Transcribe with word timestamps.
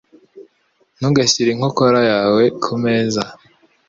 Ntugashyire 0.97 1.49
inkokora 1.51 1.99
yawe 2.11 2.43
kumeza. 2.63 3.23